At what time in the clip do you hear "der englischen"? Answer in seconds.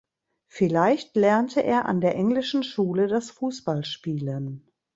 2.01-2.63